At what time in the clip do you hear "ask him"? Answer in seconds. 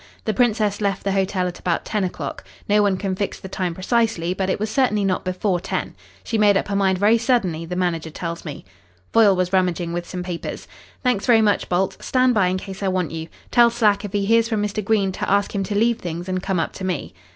15.29-15.63